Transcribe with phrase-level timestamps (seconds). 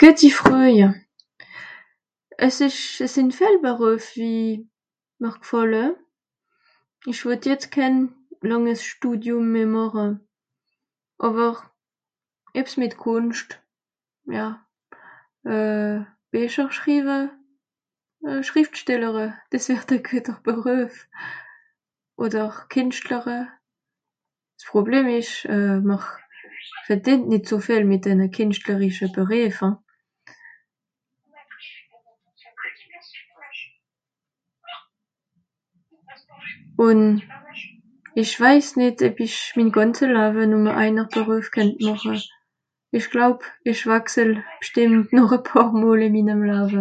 [0.00, 0.78] geuti freuj
[2.46, 4.42] as esch as sìn viel bereuf wie
[5.22, 5.84] mr g'fàlle
[7.12, 7.94] esch wot jetz kehn
[8.50, 10.06] lànges studium meh màche
[11.28, 11.56] àwer
[12.62, 13.50] ebs mìt kùnscht
[14.36, 14.46] ja
[15.54, 15.96] euh
[16.32, 17.16] becher schrive
[18.50, 20.94] schrifstellere des wärt à geuter bereuf
[22.26, 23.38] oder kìnstlere
[24.62, 26.06] s'problem esch euh mr
[26.86, 29.58] verdìnt nìt so veel mìt denne kìnstlerische bereef
[36.86, 37.00] ùn
[38.22, 42.14] esch waiss nìt eb isch min gànze lawe numme ainer bereuf kennt màche
[42.98, 43.38] esch glaub
[43.72, 44.30] esch wachsel
[44.60, 46.80] p'stìmmt à paar mol ìn minnem lawe